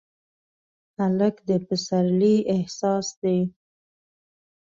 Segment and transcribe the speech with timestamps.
[0.97, 3.39] هلک د پسرلي احساس دی.